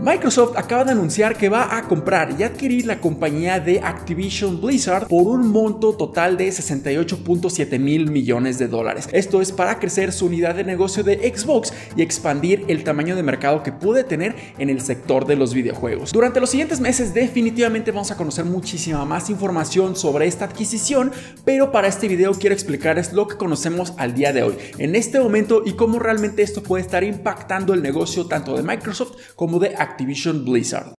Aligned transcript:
Microsoft 0.00 0.56
acaba 0.56 0.84
de 0.84 0.92
anunciar 0.92 1.34
que 1.34 1.48
va 1.48 1.76
a 1.76 1.88
comprar 1.88 2.36
y 2.38 2.42
adquirir 2.42 2.84
la 2.84 3.00
compañía 3.00 3.58
de 3.58 3.80
Activision 3.80 4.60
Blizzard 4.60 5.08
por 5.08 5.26
un 5.26 5.48
monto 5.48 5.94
total 5.94 6.36
de 6.36 6.48
68.7 6.48 7.78
mil 7.78 8.10
millones 8.10 8.58
de 8.58 8.68
dólares. 8.68 9.08
Esto 9.12 9.40
es 9.40 9.50
para 9.50 9.78
crecer 9.78 10.12
su 10.12 10.26
unidad 10.26 10.56
de 10.56 10.64
negocio 10.64 11.02
de 11.02 11.34
Xbox 11.34 11.72
y 11.96 12.02
expandir 12.02 12.66
el 12.68 12.84
tamaño 12.84 13.16
de 13.16 13.22
mercado 13.22 13.62
que 13.62 13.72
puede 13.72 14.04
tener 14.04 14.36
en 14.58 14.68
el 14.68 14.82
sector 14.82 15.26
de 15.26 15.36
los 15.36 15.54
videojuegos. 15.54 16.12
Durante 16.12 16.38
los 16.38 16.50
siguientes 16.50 16.80
meses 16.80 17.14
definitivamente 17.14 17.90
vamos 17.90 18.10
a 18.10 18.16
conocer 18.16 18.44
muchísima 18.44 19.06
más 19.06 19.30
información 19.30 19.96
sobre 19.96 20.26
esta 20.26 20.44
adquisición, 20.44 21.12
pero 21.46 21.72
para 21.72 21.88
este 21.88 22.08
video 22.08 22.34
quiero 22.34 22.54
explicarles 22.54 23.14
lo 23.14 23.26
que 23.26 23.38
conocemos 23.38 23.94
al 23.96 24.14
día 24.14 24.34
de 24.34 24.42
hoy, 24.42 24.54
en 24.76 24.94
este 24.94 25.18
momento 25.18 25.62
y 25.64 25.72
cómo 25.72 25.98
realmente 25.98 26.42
esto 26.42 26.62
puede 26.62 26.82
estar 26.82 27.02
impactando 27.04 27.72
el 27.72 27.82
negocio 27.82 28.26
tanto 28.26 28.54
de 28.54 28.62
Microsoft 28.62 29.16
como 29.34 29.58
de 29.58 29.77
Activision 29.78 30.44
Blizzard. 30.44 30.97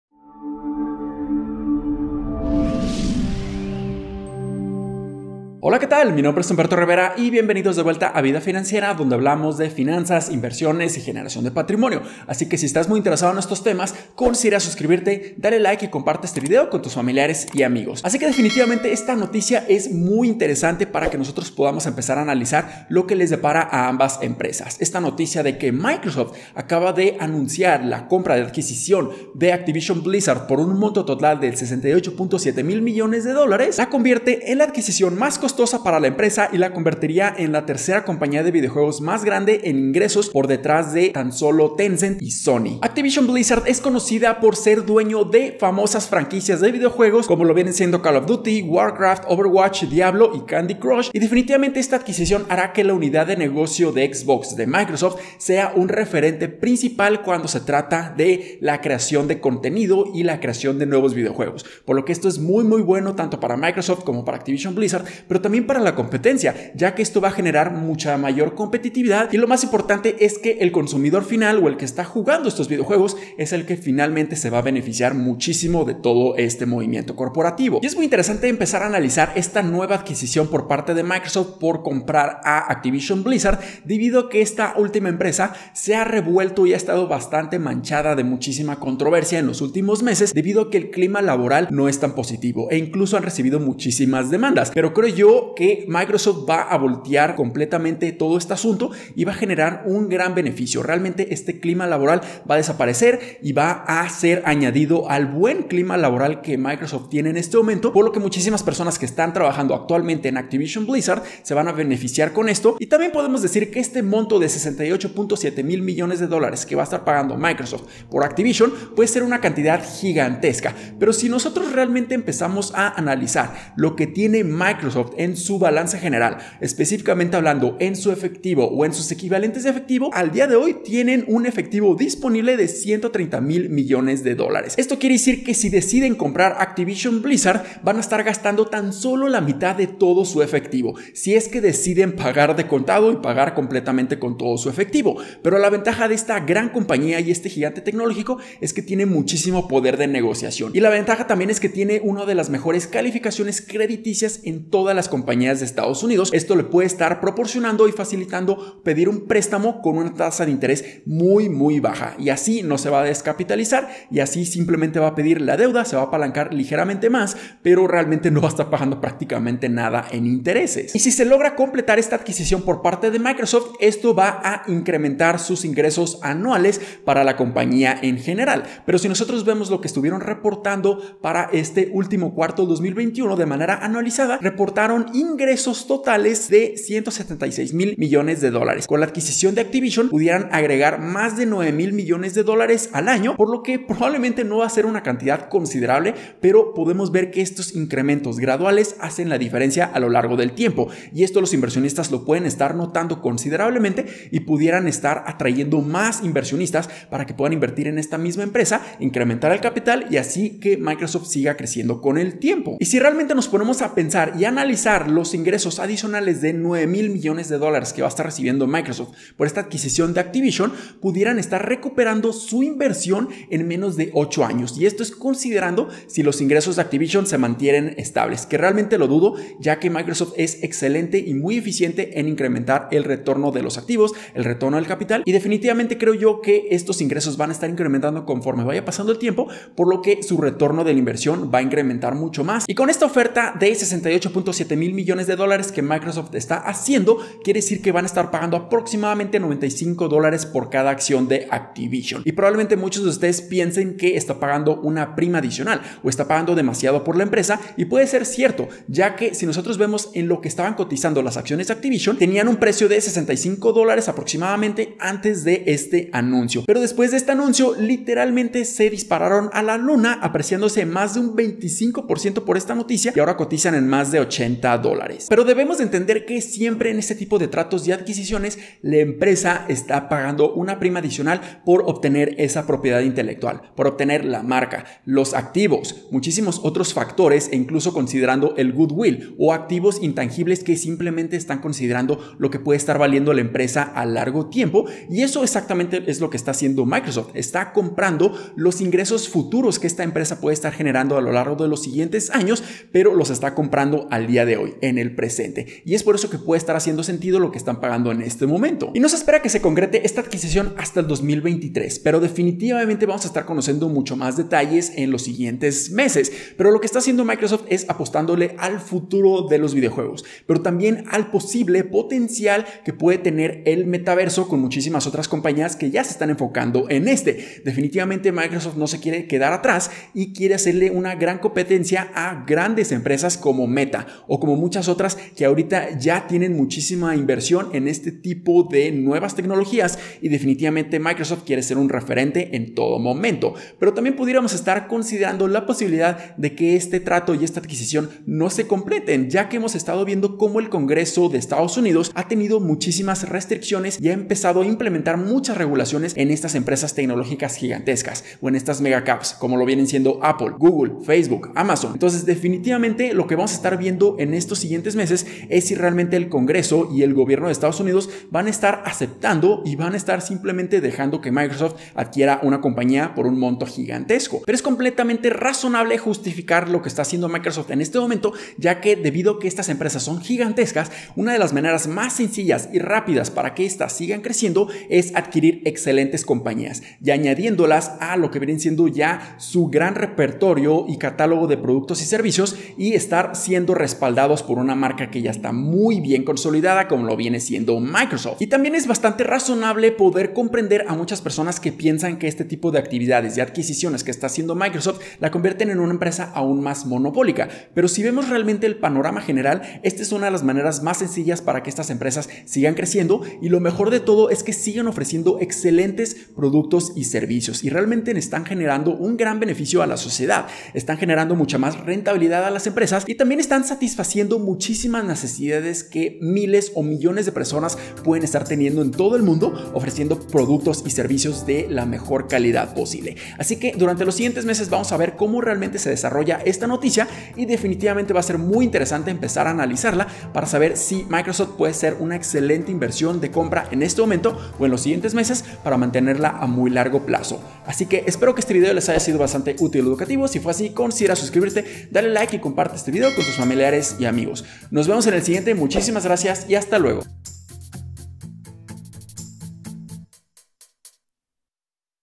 Hola, 5.71 5.79
¿qué 5.79 5.87
tal? 5.87 6.15
Mi 6.15 6.23
nombre 6.23 6.41
es 6.41 6.51
Humberto 6.51 6.77
Rivera 6.77 7.13
y 7.19 7.29
bienvenidos 7.29 7.77
de 7.77 7.83
vuelta 7.83 8.09
a 8.09 8.23
Vida 8.23 8.41
Financiera, 8.41 8.95
donde 8.95 9.17
hablamos 9.17 9.59
de 9.59 9.69
finanzas, 9.69 10.31
inversiones 10.31 10.97
y 10.97 11.03
generación 11.03 11.45
de 11.45 11.51
patrimonio. 11.51 12.01
Así 12.27 12.49
que 12.49 12.57
si 12.57 12.65
estás 12.65 12.89
muy 12.89 12.97
interesado 12.97 13.33
en 13.33 13.39
estos 13.39 13.63
temas, 13.63 13.95
considera 14.15 14.61
suscribirte, 14.61 15.35
dale 15.37 15.61
like 15.61 15.85
y 15.85 15.89
comparte 15.91 16.27
este 16.27 16.41
video 16.41 16.71
con 16.71 16.81
tus 16.81 16.95
familiares 16.95 17.49
y 17.53 17.65
amigos. 17.65 18.01
Así 18.03 18.19
que 18.19 18.25
definitivamente 18.25 18.95
esta 18.95 19.15
noticia 19.15 19.63
es 19.69 19.93
muy 19.93 20.29
interesante 20.29 20.87
para 20.87 21.11
que 21.11 21.19
nosotros 21.19 21.51
podamos 21.51 21.85
empezar 21.85 22.17
a 22.17 22.23
analizar 22.23 22.87
lo 22.89 23.07
que 23.07 23.15
les 23.15 23.29
depara 23.29 23.61
a 23.61 23.89
ambas 23.89 24.21
empresas. 24.23 24.79
Esta 24.81 25.03
noticia 25.03 25.43
de 25.43 25.59
que 25.59 25.71
Microsoft 25.71 26.33
acaba 26.55 26.95
de 26.95 27.19
anunciar 27.21 27.85
la 27.85 28.09
compra 28.09 28.37
de 28.37 28.41
adquisición 28.41 29.11
de 29.35 29.53
Activision 29.53 30.03
Blizzard 30.03 30.47
por 30.47 30.61
un 30.61 30.79
monto 30.79 31.05
total 31.05 31.41
de 31.41 31.53
68.7 31.53 32.65
mil 32.65 32.81
millones 32.81 33.25
de 33.25 33.35
dólares, 33.35 33.77
la 33.77 33.91
convierte 33.91 34.51
en 34.51 34.57
la 34.57 34.65
adquisición 34.65 35.19
más 35.19 35.39
costosa 35.39 35.58
para 35.59 35.99
la 35.99 36.07
empresa 36.07 36.51
y 36.53 36.57
la 36.59 36.73
convertiría 36.73 37.35
en 37.37 37.51
la 37.51 37.67
tercera 37.67 38.05
compañía 38.05 38.45
de 38.45 38.53
videojuegos 38.53 39.01
más 39.01 39.25
grande 39.25 39.63
en 39.65 39.77
ingresos 39.77 40.31
por 40.31 40.47
detrás 40.47 40.93
de 40.93 41.09
tan 41.09 41.33
solo 41.33 41.73
Tencent 41.73 42.23
y 42.23 42.31
Sony. 42.31 42.79
Activision 42.81 43.27
Blizzard 43.27 43.65
es 43.67 43.81
conocida 43.81 44.39
por 44.39 44.55
ser 44.55 44.87
dueño 44.87 45.25
de 45.25 45.57
famosas 45.59 46.09
franquicias 46.09 46.61
de 46.61 46.71
videojuegos 46.71 47.27
como 47.27 47.45
lo 47.45 47.55
vienen 47.55 47.75
siendo 47.75 48.01
Call 48.03 48.19
of 48.19 48.27
Duty, 48.27 48.63
Warcraft, 48.63 49.25
Overwatch, 49.27 49.87
Diablo 49.87 50.31
y 50.37 50.43
Candy 50.43 50.77
Crush 50.77 51.11
y 51.13 51.19
definitivamente 51.19 51.81
esta 51.81 51.97
adquisición 51.97 52.47
hará 52.49 52.73
que 52.73 52.85
la 52.85 52.95
unidad 52.95 53.27
de 53.27 53.37
negocio 53.37 53.91
de 53.91 54.15
Xbox 54.15 54.55
de 54.55 54.69
Microsoft 54.69 55.21
sea 55.39 55.73
un 55.75 55.89
referente 55.89 56.47
principal 56.49 57.23
cuando 57.23 57.49
se 57.49 57.61
trata 57.61 58.15
de 58.17 58.59
la 58.61 58.81
creación 58.81 59.27
de 59.27 59.41
contenido 59.41 60.05
y 60.15 60.23
la 60.23 60.39
creación 60.39 60.79
de 60.79 60.87
nuevos 60.87 61.15
videojuegos. 61.15 61.67
Por 61.85 61.97
lo 61.97 62.05
que 62.05 62.13
esto 62.13 62.29
es 62.29 62.39
muy 62.39 62.63
muy 62.63 62.83
bueno 62.83 63.17
tanto 63.17 63.41
para 63.41 63.57
Microsoft 63.57 64.05
como 64.05 64.25
para 64.25 64.39
Activision 64.39 64.77
Blizzard, 64.77 65.05
pero 65.27 65.41
también 65.41 65.48
para 65.67 65.81
la 65.81 65.95
competencia, 65.95 66.73
ya 66.75 66.95
que 66.95 67.03
esto 67.03 67.21
va 67.21 67.29
a 67.29 67.33
generar 67.33 67.73
mucha 67.73 68.17
mayor 68.17 68.55
competitividad 68.55 69.33
y 69.33 69.39
lo 69.39 69.49
más 69.49 69.65
importante 69.65 70.17
es 70.25 70.39
que 70.39 70.59
el 70.61 70.73
consumidor 70.73 71.25
final 71.25 71.59
o 71.65 71.69
el 71.69 71.77
que 71.77 71.85
está 71.85 72.05
jugando 72.05 72.49
estos 72.49 72.69
videojuegos 72.69 73.17
es 73.39 73.53
el 73.53 73.67
que 73.67 73.77
finalmente 73.77 74.37
se 74.37 74.51
va 74.51 74.59
a 74.59 74.63
beneficiar 74.63 75.15
muchísimo 75.15 75.85
de 75.85 75.95
todo 75.95 76.37
este 76.37 76.67
movimiento 76.67 77.17
corporativo. 77.17 77.81
Y 77.83 77.87
es 77.87 77.97
muy 77.97 78.05
interesante 78.05 78.49
empezar 78.49 78.83
a 78.83 78.87
analizar 78.87 79.33
esta 79.35 79.63
nueva 79.63 79.97
adquisición 79.97 80.49
por 80.49 80.69
parte 80.69 80.95
de 80.95 81.03
Microsoft 81.03 81.59
por 81.59 81.83
comprar 81.83 82.41
a 82.45 82.71
Activision 82.71 83.25
Blizzard 83.25 83.59
debido 83.85 84.21
a 84.21 84.29
que 84.29 84.43
esta 84.43 84.75
última 84.77 85.09
empresa 85.09 85.55
se 85.73 85.95
ha 85.95 86.05
revuelto 86.05 86.67
y 86.67 86.75
ha 86.75 86.77
estado 86.77 87.09
bastante 87.09 87.59
manchada 87.59 88.15
de 88.15 88.25
muchísima 88.25 88.79
controversia 88.79 89.39
en 89.39 89.47
los 89.47 89.61
últimos 89.61 90.03
meses 90.03 90.35
debido 90.35 90.63
a 90.63 90.71
que 90.71 90.79
el 90.79 90.91
clima 90.91 91.23
laboral 91.23 91.69
no 91.71 91.89
es 91.89 91.99
tan 92.01 92.15
positivo 92.15 92.69
e 92.71 92.79
incluso 92.79 93.17
han 93.17 93.23
recibido 93.23 93.61
muchísimas 93.61 94.31
demandas. 94.31 94.71
Pero 94.75 94.93
creo 94.93 95.15
yo 95.15 95.28
que 95.57 95.85
Microsoft 95.89 96.49
va 96.49 96.63
a 96.63 96.79
voltear 96.79 97.35
completamente 97.35 98.13
todo 98.13 98.39
este 98.39 98.53
asunto 98.55 98.91
y 99.15 99.25
va 99.25 99.33
a 99.33 99.37
generar 99.37 99.83
un 99.87 100.09
gran 100.09 100.35
beneficio. 100.35 100.83
Realmente 100.83 101.33
este 101.35 101.61
clima 101.61 101.87
laboral 101.87 102.21
va 102.49 102.55
a 102.55 102.59
desaparecer 102.59 103.39
y 103.43 103.53
va 103.53 103.85
a 103.87 104.09
ser 104.09 104.43
añadido 104.45 105.11
al 105.11 105.27
buen 105.27 105.65
clima 105.65 105.97
laboral 105.97 106.41
que 106.41 106.59
Microsoft 106.59 107.09
tiene 107.09 107.31
en 107.31 107.37
este 107.37 107.57
momento, 107.57 107.93
por 107.93 108.05
lo 108.05 108.13
que 108.13 108.21
muchísimas 108.21 108.63
personas 108.63 108.99
que 108.99 109.07
están 109.07 109.33
trabajando 109.33 109.75
actualmente 109.75 110.29
en 110.29 110.37
Activision 110.37 110.87
Blizzard 110.87 111.23
se 111.43 111.55
van 111.55 111.69
a 111.69 111.73
beneficiar 111.73 112.33
con 112.33 112.49
esto. 112.49 112.77
Y 112.79 112.87
también 112.87 113.13
podemos 113.13 113.43
decir 113.43 113.71
que 113.71 113.81
este 113.81 114.03
monto 114.03 114.39
de 114.39 114.47
68.7 114.47 115.65
mil 115.65 115.83
millones 115.83 116.21
de 116.21 116.27
dólares 116.27 116.67
que 116.67 116.77
va 116.77 116.83
a 116.83 116.85
estar 116.85 117.05
pagando 117.05 117.37
Microsoft 117.37 117.85
por 118.11 118.25
Activision 118.25 118.73
puede 118.95 119.09
ser 119.09 119.23
una 119.23 119.41
cantidad 119.41 119.83
gigantesca. 119.85 120.75
Pero 120.99 121.13
si 121.13 121.29
nosotros 121.29 121.73
realmente 121.73 122.15
empezamos 122.15 122.73
a 122.75 122.89
analizar 122.89 123.73
lo 123.77 123.97
que 123.97 124.07
tiene 124.07 124.45
Microsoft 124.45 125.13
en 125.19 125.37
su 125.37 125.59
balance 125.59 125.99
general, 125.99 126.39
específicamente 126.61 127.37
hablando 127.37 127.77
en 127.81 127.97
su 127.97 128.11
efectivo 128.11 128.67
o 128.67 128.85
en 128.85 128.95
sus 128.95 129.11
equivalentes 129.13 129.65
de 129.65 129.71
efectivo, 129.71 130.11
al 130.15 130.33
día 130.33 130.47
de 130.47 130.57
hoy 130.57 130.79
tienen 130.85 131.25
un 131.29 131.47
efectivo 131.47 131.95
disponible 131.95 132.57
de 132.57 132.69
130 132.69 133.41
mil 133.41 133.69
millones 133.71 134.25
de 134.25 134.35
dólares. 134.35 134.75
Esto 134.77 134.99
quiere 134.99 135.15
decir 135.15 135.45
que 135.45 135.55
si 135.55 135.69
deciden 135.69 136.15
comprar 136.15 136.57
Activision 136.59 137.23
Blizzard, 137.23 137.65
van 137.83 137.97
a 137.97 138.01
estar 138.01 138.23
gastando 138.23 138.67
tan 138.67 138.93
solo 138.93 139.29
la 139.29 139.41
mitad 139.41 139.77
de 139.77 139.87
todo 139.87 140.25
su 140.25 140.43
efectivo, 140.43 140.95
si 141.13 141.35
es 141.35 141.49
que 141.49 141.61
deciden 141.61 142.13
pagar 142.13 142.57
de 142.57 142.67
contado 142.67 143.13
y 143.13 143.17
pagar 143.17 143.55
completamente 143.55 144.19
con 144.19 144.39
todo 144.39 144.57
su 144.59 144.71
efectivo. 144.71 145.17
Pero 145.43 145.59
la 145.59 145.71
ventaja 145.71 146.09
de 146.09 146.15
esta 146.15 146.41
gran 146.41 146.71
compañía 146.71 147.21
y 147.21 147.31
este 147.31 147.51
gigante 147.51 147.81
tecnológico 147.81 148.39
es 148.61 148.73
que 148.73 148.83
tiene 148.83 149.07
muchísimo 149.07 149.69
poder 149.69 149.97
de 149.97 150.07
negociación. 150.07 150.73
Y 150.75 150.81
la 150.81 150.91
ventaja 150.91 151.27
también 151.27 151.51
es 151.51 151.61
que 151.61 151.69
tiene 151.69 152.01
una 152.03 152.25
de 152.25 152.35
las 152.35 152.51
mejores 152.51 152.87
calificaciones 152.87 153.61
crediticias 153.61 154.41
en 154.45 154.71
todas 154.71 154.95
las 154.95 155.08
compañías 155.09 155.61
de 155.61 155.67
Estados 155.67 156.03
Unidos. 156.03 156.31
Esto 156.33 156.57
le 156.57 156.65
puede 156.65 156.87
estar 156.87 157.21
proporcionando 157.21 157.89
y 157.89 157.93
facilitando 157.93 158.81
pedir 158.83 159.09
un 159.09 159.27
préstamo 159.27 159.81
con 159.83 159.99
una 159.99 160.15
tasa 160.15 160.45
de 160.45 160.53
interés 160.53 161.03
muy 161.07 161.49
muy 161.49 161.81
baja 161.81 162.15
y 162.19 162.31
así 162.31 162.63
no 162.63 162.79
se 162.79 162.91
va 162.91 163.01
a 163.01 163.05
descapitalizar 163.05 163.89
y 164.11 164.21
así 164.21 164.45
simplemente 164.45 165.01
va 165.01 165.09
a 165.09 165.15
pedir 165.15 165.41
la 165.41 165.57
deuda, 165.57 165.85
se 165.85 165.97
va 165.97 166.03
a 166.03 166.07
apalancar 166.07 166.53
ligeramente 166.55 167.11
más, 167.11 167.37
pero 167.63 167.87
realmente 167.87 168.31
no 168.31 168.41
va 168.41 168.49
a 168.49 168.51
estar 168.51 168.71
pagando 168.71 169.01
prácticamente 169.01 169.69
nada 169.69 170.07
en 170.11 170.27
intereses. 170.27 170.95
Y 170.95 170.99
si 170.99 171.11
se 171.11 171.25
logra 171.25 171.55
completar 171.55 171.99
esta 171.99 172.17
adquisición 172.17 172.63
por 172.63 172.83
parte 172.83 173.11
de 173.11 173.19
Microsoft, 173.19 173.75
esto 173.81 174.15
va 174.15 174.41
a 174.43 174.63
incrementar 174.69 175.39
sus 175.39 175.65
ingresos 175.65 176.19
anuales 176.23 176.81
para 177.05 177.25
la 177.25 177.37
compañía 177.37 177.99
en 178.03 178.19
general. 178.19 178.65
Pero 178.87 178.99
si 178.99 179.09
nosotros 179.09 179.45
vemos 179.45 179.71
lo 179.71 179.81
que 179.81 179.89
estuvieron 179.89 180.21
reportando 180.21 181.19
para 181.21 181.51
este 181.53 181.91
último 181.93 182.35
cuarto 182.35 182.67
2021 182.67 183.37
de 183.37 183.47
manera 183.47 183.79
anualizada, 183.83 184.39
reportaron 184.41 184.98
ingresos 185.15 185.87
totales 185.87 186.49
de 186.49 186.77
176 186.77 187.75
mil 187.75 187.95
millones 187.99 188.41
de 188.41 188.51
dólares. 188.51 188.87
Con 188.87 189.01
la 189.01 189.07
adquisición 189.07 189.55
de 189.55 189.61
Activision 189.61 190.09
pudieran 190.09 190.49
agregar 190.53 191.01
más 191.01 191.37
de 191.37 191.47
9 191.47 191.73
mil 191.73 191.93
millones 191.93 192.35
de 192.35 192.43
dólares 192.43 192.91
al 192.93 193.09
año, 193.09 193.37
por 193.37 193.51
lo 193.51 193.63
que 193.63 193.79
probablemente 193.79 194.45
no 194.45 194.59
va 194.59 194.67
a 194.67 194.71
ser 194.71 194.87
una 194.87 195.03
cantidad 195.03 195.49
considerable, 195.49 196.15
pero 196.41 196.75
podemos 196.75 197.13
ver 197.13 197.31
que 197.31 197.43
estos 197.43 197.75
incrementos 197.75 198.39
graduales 198.39 198.97
hacen 199.01 199.29
la 199.29 199.39
diferencia 199.39 199.85
a 199.85 200.01
lo 200.01 200.09
largo 200.09 200.37
del 200.37 200.53
tiempo. 200.53 200.89
Y 201.13 201.25
esto 201.25 201.41
los 201.41 201.55
inversionistas 201.55 202.11
lo 202.11 202.25
pueden 202.25 202.47
estar 202.47 202.75
notando 202.75 203.21
considerablemente 203.21 204.07
y 204.31 204.41
pudieran 204.41 204.89
estar 204.89 205.25
atrayendo 205.27 205.81
más 205.81 206.23
inversionistas 206.25 206.89
para 207.11 207.27
que 207.27 207.35
puedan 207.35 207.53
invertir 207.53 207.87
en 207.87 207.99
esta 207.99 208.19
misma 208.19 208.43
empresa, 208.43 208.83
incrementar 209.01 209.53
el 209.53 209.61
capital 209.61 210.07
y 210.11 210.17
así 210.17 210.59
que 210.61 210.77
Microsoft 210.77 211.29
siga 211.29 211.57
creciendo 211.57 212.01
con 212.01 212.19
el 212.19 212.39
tiempo. 212.39 212.77
Y 212.81 212.87
si 212.87 212.99
realmente 212.99 213.35
nos 213.35 213.49
ponemos 213.49 213.83
a 213.83 213.95
pensar 213.95 214.35
y 214.39 214.45
analizar 214.45 214.88
los 214.89 215.35
ingresos 215.35 215.81
adicionales 215.81 216.41
de 216.41 216.55
9 216.55 216.87
mil 216.87 217.11
millones 217.11 217.51
de 217.51 217.59
dólares 217.59 217.93
que 217.93 218.01
va 218.01 218.09
a 218.09 218.11
estar 218.11 218.25
recibiendo 218.25 218.67
Microsoft 218.67 219.11
por 219.37 219.47
esta 219.47 219.61
adquisición 219.61 220.15
de 220.15 220.21
Activision, 220.21 220.73
pudieran 221.03 221.39
estar 221.39 221.69
recuperando 221.69 222.33
su 222.33 222.63
inversión 222.63 223.29
en 223.51 223.69
menos 223.69 223.97
de 223.97 224.11
8 224.15 224.47
años. 224.47 224.79
Y 224.79 224.87
esto 224.87 225.03
es 225.03 225.11
considerando 225.11 225.89
si 226.07 226.23
los 226.23 226.41
ingresos 226.41 226.77
de 226.77 226.83
Activision 226.83 227.27
se 227.27 227.37
mantienen 227.37 227.95
estables, 227.99 228.47
que 228.47 228.57
realmente 228.57 228.97
lo 228.97 229.09
dudo, 229.09 229.35
ya 229.61 229.79
que 229.79 229.91
Microsoft 229.91 230.33
es 230.37 230.63
excelente 230.63 231.19
y 231.19 231.35
muy 231.35 231.59
eficiente 231.59 232.19
en 232.19 232.27
incrementar 232.27 232.89
el 232.91 233.05
retorno 233.05 233.53
de 233.53 233.63
los 233.63 233.77
activos, 233.77 234.15
el 234.35 234.45
retorno 234.45 234.79
del 234.79 234.87
capital. 234.87 235.23
Y 235.27 235.33
definitivamente 235.33 235.99
creo 235.99 236.15
yo 236.15 236.41
que 236.41 236.69
estos 236.71 237.03
ingresos 237.03 237.37
van 237.37 237.51
a 237.51 237.53
estar 237.53 237.69
incrementando 237.69 238.25
conforme 238.25 238.65
vaya 238.65 238.87
pasando 238.87 239.13
el 239.13 239.19
tiempo, 239.19 239.49
por 239.75 239.89
lo 239.89 240.01
que 240.01 240.23
su 240.23 240.39
retorno 240.39 240.83
de 240.83 240.95
la 240.95 240.99
inversión 240.99 241.51
va 241.53 241.59
a 241.59 241.63
incrementar 241.63 242.15
mucho 242.15 242.43
más. 242.43 242.65
Y 242.67 242.75
con 242.75 242.89
esta 242.89 243.05
oferta 243.05 243.55
de 243.59 243.71
68.7 243.71 244.78
mil 244.79 244.95
millones 244.95 245.27
de 245.27 245.37
dólares 245.37 245.73
que 245.73 245.83
Microsoft 245.83 246.35
está 246.35 246.57
haciendo, 246.57 247.19
quiere 247.43 247.59
decir 247.59 247.83
que 247.83 247.93
van 247.93 248.05
a 248.05 248.07
estar 248.07 248.31
pagando 248.31 248.57
aproximadamente 248.57 249.41
95 249.41 250.09
dólares 250.09 250.47
por 250.47 250.71
cada 250.71 250.91
acción 250.91 251.29
de 251.29 251.49
Activision. 251.51 252.23
Y 252.25 252.33
probablemente 252.33 252.77
muchos 252.77 253.05
de 253.05 253.11
ustedes 253.11 253.43
piensen 253.43 253.97
que 253.97 254.17
está 254.17 254.41
pagando 254.41 254.81
una 254.81 255.15
prima 255.15 255.39
adicional 255.39 255.81
o 256.03 256.09
está 256.09 256.29
pagando 256.29 256.55
demasiado 256.55 257.05
por 257.05 257.17
la 257.17 257.25
empresa 257.25 257.61
y 257.77 257.87
puede 257.87 258.07
ser 258.07 258.27
cierto, 258.27 258.69
ya 258.87 259.17
que 259.17 259.35
si 259.35 259.47
nosotros 259.47 259.79
vemos 259.79 260.11
en 260.15 260.29
lo 260.29 260.41
que 260.41 260.49
estaban 260.49 260.75
cotizando 260.75 261.23
las 261.23 261.37
acciones 261.37 261.71
Activision, 261.71 262.17
tenían 262.19 262.49
un 262.49 262.57
precio 262.57 262.89
de 262.89 263.01
65 263.01 263.73
dólares 263.73 264.09
aproximadamente 264.09 264.97
antes 264.99 265.45
de 265.45 265.65
este 265.67 266.11
anuncio. 266.13 266.65
Pero 266.67 266.81
después 266.81 267.11
de 267.11 267.17
este 267.17 267.33
anuncio, 267.33 267.75
literalmente 267.79 268.65
se 268.65 268.91
dispararon 268.91 269.51
a 269.53 269.63
la 269.63 269.77
luna, 269.77 270.19
apreciándose 270.23 270.87
más 270.87 271.15
de 271.15 271.21
un 271.21 271.37
25% 271.37 272.45
por 272.45 272.57
esta 272.57 272.75
noticia 272.75 273.13
y 273.15 273.21
ahora 273.21 273.37
cotizan 273.37 273.75
en 273.75 273.89
más 273.89 274.13
de 274.13 274.21
80 274.21 274.68
dólares. 274.77 275.27
Pero 275.31 275.45
debemos 275.45 275.79
de 275.79 275.85
entender 275.85 276.27
que 276.27 276.43
siempre 276.43 276.91
en 276.91 276.99
este 276.99 277.15
tipo 277.15 277.39
de 277.39 277.49
tratos 277.49 277.87
y 277.87 277.93
adquisiciones, 277.93 278.59
la 278.83 278.97
empresa 278.97 279.65
está 279.69 280.09
pagando 280.09 280.53
una 280.53 280.79
prima 280.79 280.99
adicional 280.99 281.63
por 281.65 281.85
obtener 281.87 282.35
esa 282.39 282.67
propiedad 282.67 283.01
intelectual, 283.01 283.63
por 283.75 283.87
obtener 283.87 284.25
la 284.25 284.43
marca, 284.43 284.85
los 285.05 285.33
activos, 285.35 286.09
muchísimos 286.11 286.61
otros 286.65 286.93
factores 286.93 287.49
e 287.53 287.57
incluso 287.57 287.93
considerando 287.93 288.55
el 288.57 288.73
goodwill 288.73 289.37
o 289.39 289.53
activos 289.53 290.03
intangibles 290.03 290.65
que 290.65 290.77
simplemente 290.77 291.37
están 291.37 291.61
considerando 291.61 292.19
lo 292.39 292.51
que 292.51 292.59
puede 292.59 292.77
estar 292.77 292.99
valiendo 292.99 293.33
la 293.33 293.41
empresa 293.41 293.83
a 293.83 294.05
largo 294.05 294.49
tiempo. 294.49 294.87
Y 295.09 295.23
eso 295.23 295.43
exactamente 295.43 296.03
es 296.07 296.21
lo 296.21 296.31
que 296.31 296.37
está 296.37 296.51
haciendo 296.51 296.85
Microsoft, 296.85 297.31
está 297.35 297.73
comprando 297.73 298.37
los 298.57 298.81
ingresos 298.81 299.29
futuros 299.29 299.79
que 299.79 299.87
esta 299.87 300.03
empresa 300.03 300.41
puede 300.41 300.55
estar 300.55 300.73
generando 300.73 301.17
a 301.17 301.21
lo 301.21 301.33
largo 301.33 301.63
de 301.63 301.69
los 301.69 301.83
siguientes 301.83 302.31
años, 302.31 302.63
pero 302.93 303.15
los 303.15 303.31
está 303.31 303.55
comprando 303.55 304.09
al 304.11 304.27
día 304.27 304.45
de 304.45 304.57
hoy, 304.57 304.58
en 304.81 304.99
el 304.99 305.15
presente. 305.15 305.83
Y 305.85 305.95
es 305.95 306.03
por 306.03 306.15
eso 306.15 306.31
que 306.31 306.39
puede 306.39 306.59
estar 306.59 306.77
haciendo 306.77 307.03
sentido 307.03 307.41
lo 307.41 307.51
que 307.51 307.59
están 307.59 307.81
pagando 307.81 308.11
en 308.11 308.23
este 308.23 308.47
momento. 308.47 308.91
Y 308.95 309.01
no 309.01 309.09
se 309.09 309.17
espera 309.17 309.43
que 309.43 309.49
se 309.49 309.61
concrete 309.61 310.07
esta 310.07 310.21
adquisición 310.21 310.75
hasta 310.77 311.01
el 311.01 311.07
2023, 311.07 311.99
pero 312.01 312.21
definitivamente 312.21 313.07
vamos 313.07 313.25
a 313.25 313.29
estar 313.29 313.45
conociendo 313.45 313.89
mucho 313.89 314.17
más 314.17 314.37
detalles 314.37 314.93
en 314.97 315.11
los 315.11 315.23
siguientes 315.23 315.91
meses. 315.91 316.33
Pero 316.57 316.71
lo 316.71 316.81
que 316.81 316.87
está 316.87 316.99
haciendo 316.99 317.25
Microsoft 317.25 317.65
es 317.69 317.87
apostándole 317.89 318.55
al 318.59 318.81
futuro 318.81 319.47
de 319.49 319.59
los 319.59 319.75
videojuegos, 319.75 320.25
pero 320.47 320.63
también 320.63 321.05
al 321.11 321.31
posible 321.31 321.85
potencial 321.85 322.67
que 322.85 322.93
puede 322.93 323.19
tener 323.19 323.63
el 323.67 323.87
metaverso 323.87 324.49
con 324.49 324.61
muchísimas 324.61 325.07
otras 325.07 325.29
compañías 325.29 325.77
que 325.77 325.91
ya 325.91 326.05
se 326.05 326.13
están 326.13 326.31
enfocando 326.31 326.89
en 326.89 327.09
este. 327.09 327.63
Definitivamente 327.65 328.33
Microsoft 328.33 328.77
no 328.77 328.87
se 328.87 329.01
quiere 329.01 329.27
quedar 329.27 329.53
atrás 329.53 329.91
y 330.15 330.33
quiere 330.33 330.55
hacerle 330.55 330.91
una 330.91 331.15
gran 331.15 331.39
competencia 331.39 332.11
a 332.15 332.45
grandes 332.47 332.93
empresas 332.93 333.37
como 333.37 333.67
Meta 333.67 334.07
o 334.27 334.41
como 334.41 334.48
muchas 334.57 334.89
otras 334.89 335.17
que 335.37 335.45
ahorita 335.45 335.99
ya 335.99 336.27
tienen 336.27 336.57
muchísima 336.57 337.17
inversión 337.17 337.69
en 337.73 337.89
este 337.89 338.13
tipo 338.13 338.65
de 338.65 338.93
nuevas 338.93 339.35
tecnologías 339.35 339.99
y 340.21 340.29
definitivamente 340.29 340.99
Microsoft 340.99 341.45
quiere 341.45 341.63
ser 341.63 341.79
un 341.79 341.89
referente 341.89 342.57
en 342.57 342.75
todo 342.75 342.99
momento. 342.99 343.55
Pero 343.79 343.95
también 343.95 344.17
pudiéramos 344.17 344.53
estar 344.53 344.87
considerando 344.87 345.49
la 345.49 345.67
posibilidad 345.67 346.37
de 346.37 346.55
que 346.55 346.77
este 346.77 347.01
trato 347.01 347.35
y 347.35 347.45
esta 347.45 347.61
adquisición 347.61 348.11
no 348.27 348.51
se 348.51 348.67
completen, 348.67 349.31
ya 349.31 349.49
que 349.49 349.57
hemos 349.57 349.75
estado 349.75 350.05
viendo 350.05 350.37
cómo 350.37 350.61
el 350.61 350.69
Congreso 350.69 351.29
de 351.29 351.39
Estados 351.39 351.77
Unidos 351.77 352.11
ha 352.15 352.29
tenido 352.29 352.61
muchísimas 352.61 353.29
restricciones 353.29 354.01
y 354.01 354.09
ha 354.09 354.13
empezado 354.13 354.63
a 354.63 354.67
implementar 354.67 355.17
muchas 355.17 355.57
regulaciones 355.57 356.13
en 356.17 356.31
estas 356.31 356.55
empresas 356.55 356.95
tecnológicas 356.95 357.57
gigantescas 357.57 358.25
o 358.41 358.49
en 358.49 358.57
estas 358.57 358.81
megacaps, 358.81 359.35
como 359.35 359.57
lo 359.57 359.65
vienen 359.65 359.87
siendo 359.87 360.19
Apple, 360.23 360.53
Google, 360.59 360.95
Facebook, 361.05 361.51
Amazon. 361.55 361.93
Entonces, 361.93 362.27
definitivamente 362.27 363.15
lo 363.15 363.27
que 363.27 363.37
vamos 363.37 363.53
a 363.53 363.57
estar 363.57 363.79
viendo 363.79 364.17
en 364.19 364.28
estos 364.35 364.59
siguientes 364.59 364.97
meses 364.97 365.27
es 365.49 365.65
si 365.65 365.75
realmente 365.75 366.17
el 366.17 366.29
Congreso 366.29 366.91
y 366.93 367.03
el 367.03 367.15
gobierno 367.15 367.47
de 367.47 367.53
Estados 367.53 367.81
Unidos 367.81 368.11
van 368.31 368.47
a 368.47 368.51
estar 368.51 368.83
aceptando 368.85 369.63
y 369.65 369.77
van 369.77 369.95
a 369.95 369.97
estar 369.97 370.23
simplemente 370.23 370.81
dejando 370.81 371.21
que 371.21 371.33
Microsoft 371.33 371.77
adquiera 371.95 372.41
una 372.43 372.61
compañía 372.61 373.15
por 373.15 373.27
un 373.27 373.39
monto 373.39 373.67
gigantesco. 373.67 374.43
Pero 374.45 374.57
es 374.57 374.63
completamente 374.63 375.31
razonable 375.31 375.99
justificar 375.99 376.69
lo 376.69 376.83
que 376.83 376.89
está 376.89 377.03
haciendo 377.03 377.29
Microsoft 377.29 377.71
en 377.71 377.81
este 377.81 377.99
momento, 377.99 378.33
ya 378.57 378.81
que 378.81 378.97
debido 378.97 379.33
a 379.33 379.39
que 379.39 379.49
estas 379.49 379.69
empresas 379.69 380.03
son 380.03 380.21
gigantescas, 380.21 380.91
una 381.17 381.33
de 381.33 381.39
las 381.39 381.53
maneras 381.53 381.87
más 381.89 382.15
sencillas 382.15 382.69
y 382.73 382.79
rápidas 382.79 383.31
para 383.31 383.55
que 383.55 383.67
éstas 383.67 383.93
sigan 383.93 384.21
creciendo 384.21 384.69
es 384.89 385.15
adquirir 385.15 385.63
excelentes 385.65 386.25
compañías 386.25 386.83
y 387.03 387.11
añadiéndolas 387.11 387.93
a 388.01 388.17
lo 388.17 388.31
que 388.31 388.39
vienen 388.39 388.61
siendo 388.61 388.89
ya 388.89 389.37
su 389.39 389.69
gran 389.69 389.95
repertorio 389.95 390.87
y 390.89 390.99
catálogo 390.99 391.47
de 391.47 391.57
productos 391.57 392.03
y 392.03 392.05
servicios 392.05 392.57
y 392.77 392.95
estar 392.95 393.37
siendo 393.37 393.75
respaldados 393.75 394.18
por 394.19 394.59
una 394.59 394.75
marca 394.75 395.11
que 395.11 395.23
ya 395.23 395.31
está 395.31 395.53
muy 395.53 396.01
bien 396.01 396.25
consolidada 396.25 396.89
como 396.89 397.07
lo 397.07 397.17
viene 397.17 397.39
siendo 397.39 397.79
Microsoft. 397.79 398.43
Y 398.43 398.49
también 398.49 398.75
es 398.75 398.89
bastante 398.89 399.23
razonable 399.23 399.93
poder 399.93 400.33
comprender 400.33 400.87
a 400.89 400.95
muchas 400.95 401.21
personas 401.21 401.61
que 401.61 401.71
piensan 401.71 402.19
que 402.19 402.27
este 402.27 402.45
tipo 402.45 402.73
de 402.73 402.81
actividades 402.81 403.37
y 403.37 403.41
adquisiciones 403.41 404.03
que 404.03 404.11
está 404.11 404.27
haciendo 404.27 404.57
Microsoft 404.57 405.01
la 405.21 405.31
convierten 405.31 405.71
en 405.71 405.79
una 405.79 405.93
empresa 405.93 406.33
aún 406.35 406.61
más 406.61 406.85
monopólica. 406.85 407.49
Pero 407.75 407.87
si 407.87 408.03
vemos 408.03 408.29
realmente 408.29 408.67
el 408.67 408.79
panorama 408.79 409.21
general, 409.21 409.63
esta 409.85 410.03
es 410.03 410.11
una 410.11 410.27
de 410.27 410.33
las 410.33 410.43
maneras 410.43 410.83
más 410.83 410.99
sencillas 410.99 411.41
para 411.41 411.63
que 411.63 411.71
estas 411.71 411.91
empresas 411.91 412.29
sigan 412.45 412.75
creciendo 412.75 413.23
y 413.41 413.51
lo 413.51 413.61
mejor 413.61 413.91
de 413.91 414.01
todo 414.01 414.31
es 414.31 414.43
que 414.43 414.53
sigan 414.53 414.89
ofreciendo 414.89 415.39
excelentes 415.41 416.17
productos 416.35 416.93
y 416.97 417.05
servicios 417.05 417.63
y 417.63 417.71
realmente 417.71 418.19
están 418.19 418.45
generando 418.45 418.97
un 418.97 419.17
gran 419.17 419.39
beneficio 419.39 419.81
a 419.83 419.87
la 419.87 419.97
sociedad, 419.97 420.47
están 420.75 420.99
generando 420.99 421.37
mucha 421.37 421.59
más 421.59 421.79
rentabilidad 421.79 422.45
a 422.45 422.51
las 422.51 422.67
empresas 422.67 423.05
y 423.07 423.15
también 423.15 423.39
están 423.39 423.65
satisfaciendo 424.09 424.39
muchísimas 424.39 425.05
necesidades 425.05 425.85
que 425.85 426.19
miles 426.23 426.73
o 426.75 426.83
millones 426.83 427.27
de 427.27 427.33
personas 427.33 427.77
pueden 428.03 428.25
estar 428.25 428.43
teniendo 428.45 428.81
en 428.81 428.91
todo 428.91 429.17
el 429.17 429.23
mundo 429.23 429.71
ofreciendo 429.75 430.19
productos 430.19 430.83
y 430.87 430.91
servicios 430.91 431.45
de 431.45 431.67
la 431.69 431.85
mejor 431.85 432.27
calidad 432.27 432.75
posible. 432.75 433.17
Así 433.37 433.57
que 433.57 433.75
durante 433.77 434.07
los 434.07 434.15
siguientes 434.15 434.47
meses 434.47 434.71
vamos 434.71 434.93
a 434.93 434.97
ver 434.97 435.15
cómo 435.15 435.43
realmente 435.43 435.79
se 435.79 435.91
desarrolla 435.91 436.41
esta 436.47 436.67
noticia 436.67 437.07
y 437.37 437.45
definitivamente 437.45 438.15
va 438.15 438.21
a 438.21 438.23
ser 438.23 438.39
muy 438.39 438.65
interesante 438.65 439.11
empezar 439.11 439.47
a 439.47 439.51
analizarla 439.51 440.07
para 440.33 440.47
saber 440.47 440.79
si 440.79 441.05
Microsoft 441.11 441.57
puede 441.59 441.75
ser 441.75 441.99
una 442.01 442.17
excelente 442.17 442.73
inversión 442.73 443.21
de 443.21 443.31
compra 443.31 443.69
en 443.71 443.83
este 443.83 444.01
momento 444.01 444.39
o 444.59 444.65
en 444.65 444.71
los 444.71 444.81
siguientes 444.81 445.13
meses 445.13 445.45
para 445.63 445.77
mantenerla 445.77 446.31
a 446.31 446.47
muy 446.47 446.71
largo 446.71 447.05
plazo. 447.05 447.43
Así 447.69 447.85
que 447.85 448.03
espero 448.07 448.35
que 448.35 448.41
este 448.41 448.55
video 448.55 448.73
les 448.73 448.89
haya 448.89 448.99
sido 448.99 449.19
bastante 449.19 449.55
útil 449.61 449.85
y 449.85 449.87
educativo. 449.87 450.27
Si 450.27 450.41
fue 450.41 450.53
así, 450.53 450.71
considera 450.71 451.15
suscribirte, 451.15 451.89
dale 451.91 452.09
like 452.09 452.35
y 452.35 452.39
comparte 452.41 452.77
este 452.77 452.91
video 452.91 453.15
con 453.15 453.27
tus 453.27 453.35
familiares 453.35 453.97
y 453.99 454.07
amigos. 454.07 454.47
Nos 454.71 454.89
vemos 454.89 455.07
en 455.07 455.13
el 455.13 455.23
siguiente, 455.23 455.55
muchísimas 455.55 456.05
gracias 456.05 456.47
y 456.49 456.55
hasta 456.55 456.79
luego. 456.79 457.03